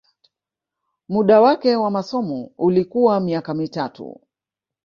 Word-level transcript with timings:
Muda 1.09 1.41
wake 1.41 1.75
wa 1.75 1.91
masomo 1.91 2.51
ulikuwa 2.57 3.19
miaka 3.19 3.53
mitatu 3.53 4.21